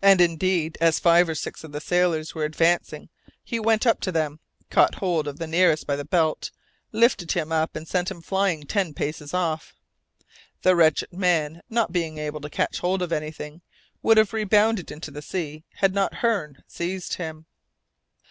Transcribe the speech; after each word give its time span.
And 0.00 0.22
indeed, 0.22 0.78
as 0.80 0.98
five 0.98 1.28
or 1.28 1.34
six 1.34 1.62
of 1.62 1.70
the 1.70 1.78
sailors 1.82 2.34
were 2.34 2.46
advancing, 2.46 3.10
he 3.44 3.60
went 3.60 3.86
up 3.86 4.00
to 4.00 4.10
them, 4.10 4.40
caught 4.70 4.94
hold 4.94 5.28
of 5.28 5.38
the 5.38 5.46
nearest 5.46 5.86
by 5.86 5.94
the 5.94 6.06
belt, 6.06 6.50
lifted 6.90 7.32
him 7.32 7.52
up, 7.52 7.76
and 7.76 7.86
sent 7.86 8.10
him 8.10 8.22
flying 8.22 8.64
ten 8.64 8.94
paces 8.94 9.34
off. 9.34 9.74
The 10.62 10.74
wretched 10.74 11.12
man 11.12 11.60
not 11.68 11.92
being 11.92 12.16
able 12.16 12.40
to 12.40 12.48
catch 12.48 12.78
hold 12.78 13.02
of 13.02 13.12
anything, 13.12 13.60
would 14.02 14.16
have 14.16 14.32
rebounded 14.32 14.90
into 14.90 15.10
the 15.10 15.20
sea 15.20 15.64
had 15.80 15.92
not 15.92 16.14
Hearne 16.14 16.64
seized 16.66 17.16
him. 17.16 17.44